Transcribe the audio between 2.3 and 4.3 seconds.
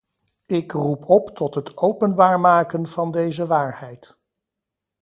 maken van deze waarheid!